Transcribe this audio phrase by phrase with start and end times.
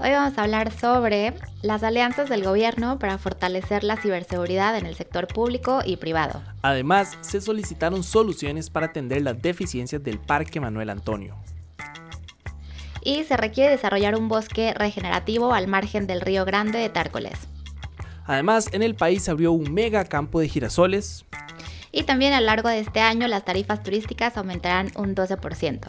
[0.00, 4.94] Hoy vamos a hablar sobre las alianzas del gobierno para fortalecer la ciberseguridad en el
[4.94, 6.40] sector público y privado.
[6.62, 11.34] Además, se solicitaron soluciones para atender las deficiencias del Parque Manuel Antonio.
[13.02, 17.48] Y se requiere desarrollar un bosque regenerativo al margen del Río Grande de Tárcoles.
[18.24, 21.24] Además, en el país se abrió un mega campo de girasoles.
[21.90, 25.88] Y también a lo largo de este año las tarifas turísticas aumentarán un 12%.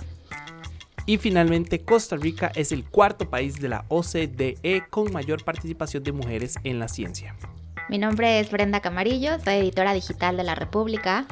[1.09, 6.11] Y finalmente, Costa Rica es el cuarto país de la OCDE con mayor participación de
[6.11, 7.35] mujeres en la ciencia.
[7.89, 11.25] Mi nombre es Brenda Camarillo, soy editora digital de La República.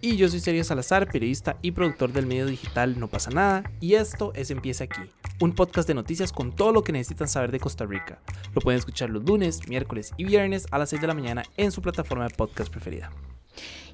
[0.00, 3.94] Y yo soy Sergio Salazar, periodista y productor del medio digital No pasa nada, y
[3.94, 5.02] esto es Empieza aquí,
[5.38, 8.18] un podcast de noticias con todo lo que necesitan saber de Costa Rica.
[8.56, 11.70] Lo pueden escuchar los lunes, miércoles y viernes a las 6 de la mañana en
[11.70, 13.12] su plataforma de podcast preferida.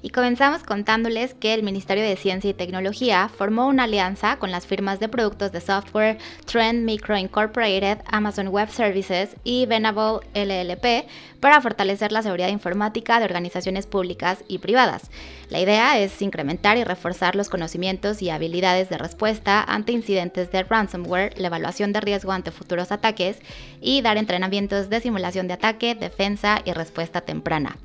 [0.01, 4.67] Y comenzamos contándoles que el Ministerio de Ciencia y Tecnología formó una alianza con las
[4.67, 11.07] firmas de productos de software Trend Micro Incorporated, Amazon Web Services y Venable LLP
[11.39, 15.09] para fortalecer la seguridad informática de organizaciones públicas y privadas.
[15.49, 20.63] La idea es incrementar y reforzar los conocimientos y habilidades de respuesta ante incidentes de
[20.63, 23.39] ransomware, la evaluación de riesgo ante futuros ataques
[23.81, 27.77] y dar entrenamientos de simulación de ataque, defensa y respuesta temprana.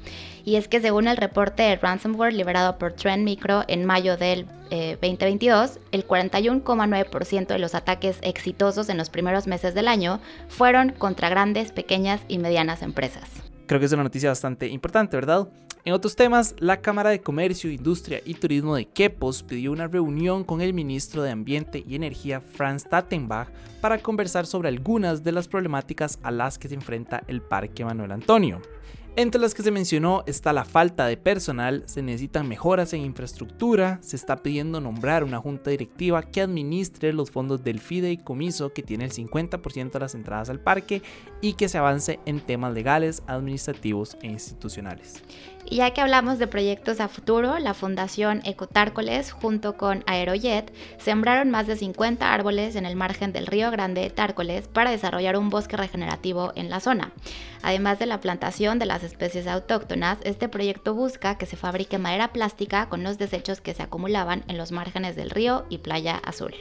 [0.45, 4.47] Y es que según el reporte de ransomware liberado por Trend Micro en mayo del
[4.71, 10.91] 2022, eh, el 41,9% de los ataques exitosos en los primeros meses del año fueron
[10.91, 13.29] contra grandes, pequeñas y medianas empresas.
[13.67, 15.49] Creo que es una noticia bastante importante, ¿verdad?
[15.85, 20.45] En otros temas, la Cámara de Comercio, Industria y Turismo de Quepos pidió una reunión
[20.45, 23.49] con el ministro de Ambiente y Energía, Franz Tattenbach,
[23.81, 28.13] para conversar sobre algunas de las problemáticas a las que se enfrenta el Parque Manuel
[28.13, 28.63] Antonio.
[29.15, 33.99] Entre las que se mencionó está la falta de personal, se necesitan mejoras en infraestructura,
[34.01, 39.05] se está pidiendo nombrar una junta directiva que administre los fondos del fideicomiso que tiene
[39.05, 41.03] el 50% de las entradas al parque
[41.43, 45.23] y que se avance en temas legales, administrativos e institucionales.
[45.65, 51.51] Y ya que hablamos de proyectos a futuro, la Fundación Ecotárcoles junto con Aerojet sembraron
[51.51, 55.77] más de 50 árboles en el margen del río Grande Tárcoles para desarrollar un bosque
[55.77, 57.13] regenerativo en la zona.
[57.63, 62.33] Además de la plantación de las especies autóctonas, este proyecto busca que se fabrique madera
[62.33, 66.55] plástica con los desechos que se acumulaban en los márgenes del río y Playa Azul.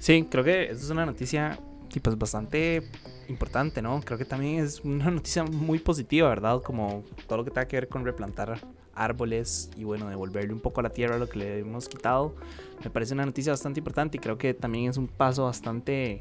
[0.00, 1.58] Sí, creo que es una noticia
[2.02, 2.82] pues bastante
[3.28, 4.00] importante, ¿no?
[4.00, 6.60] Creo que también es una noticia muy positiva, ¿verdad?
[6.62, 8.60] Como todo lo que tenga que ver con replantar
[8.94, 12.34] árboles y bueno, devolverle un poco a la tierra lo que le hemos quitado.
[12.82, 16.20] Me parece una noticia bastante importante y creo que también es un paso bastante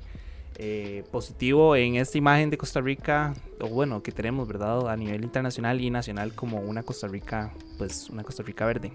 [0.56, 4.90] eh, positivo en esta imagen de Costa Rica, o bueno, que tenemos, ¿verdad?
[4.90, 8.91] A nivel internacional y nacional como una Costa Rica, pues una Costa Rica verde.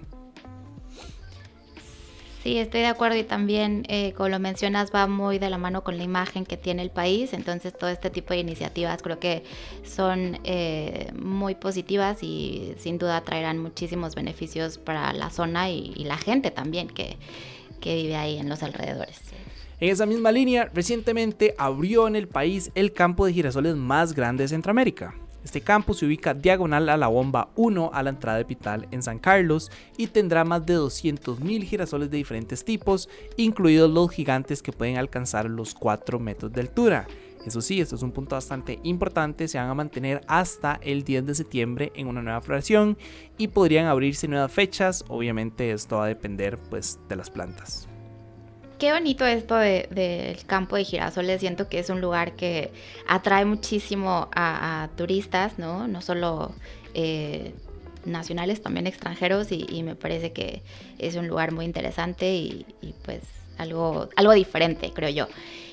[2.42, 5.82] Sí, estoy de acuerdo y también, eh, como lo mencionas, va muy de la mano
[5.82, 7.32] con la imagen que tiene el país.
[7.32, 9.42] Entonces, todo este tipo de iniciativas creo que
[9.84, 16.16] son eh, muy positivas y sin duda traerán muchísimos beneficios para la zona y, la
[16.16, 17.16] gente también que,
[17.80, 19.20] que vive ahí en los alrededores.
[19.80, 24.42] En esa misma línea, recientemente abrió en el país el campo de girasoles más grande
[24.44, 25.14] de Centroamérica.
[25.44, 29.02] Este campo se ubica diagonal a la bomba 1 a la entrada de Pital en
[29.02, 34.72] San Carlos y tendrá más de 200.000 girasoles de diferentes tipos, incluidos los gigantes que
[34.72, 37.06] pueden alcanzar los 4 metros de altura.
[37.48, 41.24] Eso sí, esto es un punto bastante importante, se van a mantener hasta el 10
[41.24, 42.98] de septiembre en una nueva floración
[43.38, 47.88] y podrían abrirse nuevas fechas, obviamente esto va a depender pues de las plantas.
[48.78, 51.40] Qué bonito esto del campo de girasoles.
[51.40, 52.70] Siento que es un lugar que
[53.08, 55.88] atrae muchísimo a, turistas, ¿no?
[55.88, 56.52] No solo
[56.92, 57.54] eh,
[58.04, 59.48] nacionales, también extranjeros.
[59.50, 60.62] Y, me parece que
[60.98, 63.22] es un lugar muy interesante y, y pues
[63.56, 65.26] algo, algo diferente, creo yo.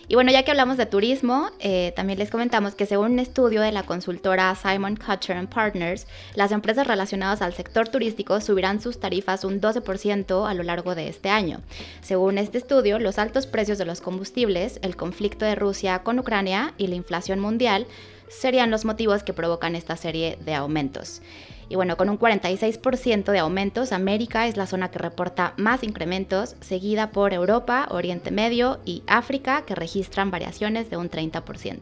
[0.08, 3.62] Y bueno, ya que hablamos de turismo, eh, también les comentamos que según un estudio
[3.62, 6.06] de la consultora Simon Kutcher Partners,
[6.36, 11.08] las empresas relacionadas al sector turístico subirán sus tarifas un 12% a lo largo de
[11.08, 11.62] este año.
[12.02, 16.74] Según este estudio, los altos precios de los combustibles, el conflicto de Rusia con Ucrania
[16.78, 17.88] y la inflación mundial
[18.28, 21.22] serían los motivos que provocan esta serie de aumentos.
[21.68, 26.56] Y bueno, con un 46% de aumentos, América es la zona que reporta más incrementos,
[26.62, 31.80] seguida por Europa, Oriente Medio y África, que registran variaciones de un 30%.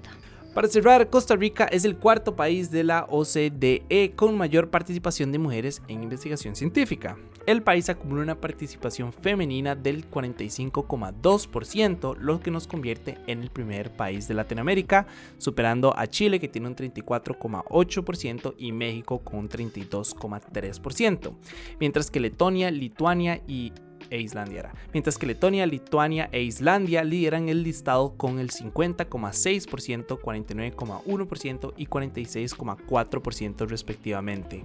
[0.54, 5.40] Para cerrar, Costa Rica es el cuarto país de la OCDE con mayor participación de
[5.40, 7.18] mujeres en investigación científica.
[7.48, 13.96] El país acumula una participación femenina del 45,2%, lo que nos convierte en el primer
[13.96, 15.08] país de Latinoamérica,
[15.40, 21.36] superando a Chile que tiene un 34,8% y México con un 32,3%,
[21.80, 23.74] mientras que Letonia, Lituania y
[24.14, 24.72] e Islandia.
[24.94, 33.68] Mientras que Letonia, Lituania e Islandia lideran el listado con el 50,6%, 49,1% y 46,4%
[33.68, 34.64] respectivamente.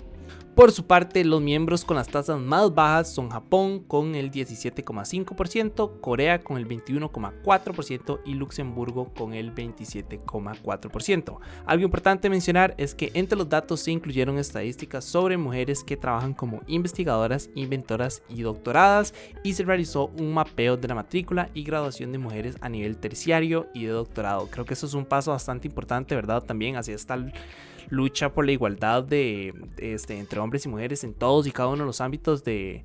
[0.59, 6.01] Por su parte, los miembros con las tasas más bajas son Japón con el 17,5%,
[6.01, 11.39] Corea con el 21,4% y Luxemburgo con el 27,4%.
[11.65, 16.35] Algo importante mencionar es que entre los datos se incluyeron estadísticas sobre mujeres que trabajan
[16.35, 19.15] como investigadoras, inventoras y doctoradas
[19.45, 23.69] y se realizó un mapeo de la matrícula y graduación de mujeres a nivel terciario
[23.75, 24.49] y de doctorado.
[24.51, 26.43] Creo que eso es un paso bastante importante, ¿verdad?
[26.43, 27.17] También hacia esta
[27.91, 31.79] lucha por la igualdad de, este, entre hombres y mujeres en todos y cada uno
[31.79, 32.83] de los ámbitos de,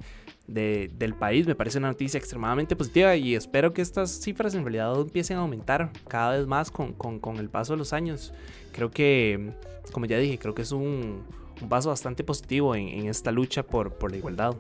[0.48, 1.48] del país.
[1.48, 5.42] Me parece una noticia extremadamente positiva y espero que estas cifras en realidad empiecen a
[5.42, 8.34] aumentar cada vez más con, con, el paso de los años.
[8.72, 9.52] Creo que,
[9.92, 11.24] como ya dije, creo que es un,
[11.62, 14.56] un paso bastante positivo en, en esta lucha por, por la igualdad.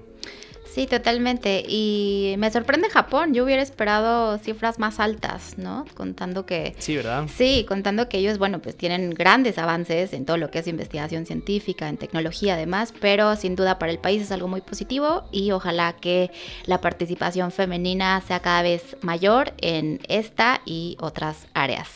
[0.71, 1.63] Sí, totalmente.
[1.68, 3.33] Y me sorprende Japón.
[3.33, 5.86] Yo hubiera esperado cifras más altas, ¿no?
[5.94, 6.75] Contando que...
[6.80, 7.27] Sí, ¿verdad?
[7.36, 11.25] Sí, contando que ellos, bueno, pues tienen grandes avances en todo lo que es investigación
[11.25, 15.51] científica, en tecnología además, pero sin duda para el país es algo muy positivo y
[15.51, 16.31] ojalá que
[16.66, 21.89] la participación femenina sea cada vez mayor en esta y otras áreas.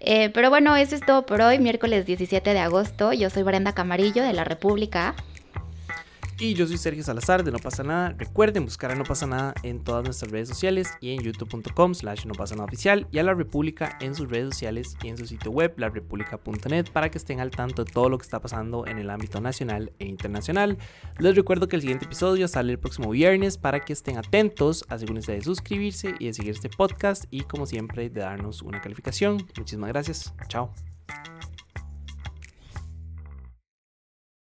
[0.00, 3.12] Eh, pero bueno, eso es todo por hoy, miércoles 17 de agosto.
[3.12, 5.14] Yo soy Brenda Camarillo de La República.
[6.38, 8.14] Y yo soy Sergio Salazar de No pasa nada.
[8.18, 12.26] Recuerden buscar a No pasa nada en todas nuestras redes sociales y en youtube.com slash
[12.26, 15.26] no pasa nada oficial y a La República en sus redes sociales y en su
[15.26, 18.98] sitio web larepublica.net para que estén al tanto de todo lo que está pasando en
[18.98, 20.76] el ámbito nacional e internacional.
[21.18, 24.84] Les recuerdo que el siguiente episodio sale el próximo viernes para que estén atentos.
[24.88, 29.46] Asegúrense de suscribirse y de seguir este podcast y como siempre de darnos una calificación.
[29.56, 30.34] Muchísimas gracias.
[30.48, 30.70] Chao.